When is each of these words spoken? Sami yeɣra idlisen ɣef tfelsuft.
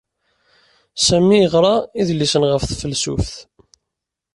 Sami 1.05 1.37
yeɣra 1.41 1.75
idlisen 1.99 2.43
ɣef 2.51 2.63
tfelsuft. 2.65 3.33